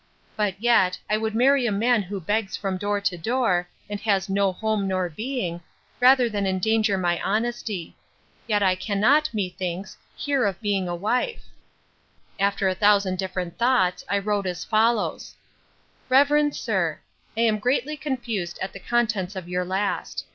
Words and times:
But 0.35 0.59
yet, 0.59 0.97
I 1.11 1.17
would 1.17 1.35
marry 1.35 1.67
a 1.67 1.71
man 1.71 2.01
who 2.01 2.19
begs 2.19 2.57
from 2.57 2.79
door 2.79 2.99
to 3.01 3.17
door, 3.19 3.67
and 3.87 3.99
has 3.99 4.29
no 4.29 4.51
home 4.51 4.87
nor 4.87 5.09
being, 5.09 5.61
rather 5.99 6.27
than 6.27 6.47
endanger 6.47 6.97
my 6.97 7.21
honesty. 7.21 7.95
Yet 8.47 8.63
I 8.63 8.73
cannot, 8.73 9.29
methinks, 9.31 9.99
hear 10.15 10.45
of 10.47 10.59
being 10.59 10.87
a 10.87 10.95
wife.—After 10.95 12.67
a 12.67 12.73
thousand 12.73 13.19
different 13.19 13.59
thoughts, 13.59 14.03
I 14.09 14.17
wrote 14.17 14.47
as 14.47 14.63
follows: 14.65 15.35
'REVEREND 16.09 16.55
SIR, 16.55 16.99
'I 17.37 17.39
am 17.41 17.59
greatly 17.59 17.95
confused 17.95 18.57
at 18.59 18.73
the 18.73 18.79
contents 18.79 19.35
of 19.35 19.47
your 19.47 19.63
last. 19.65 20.25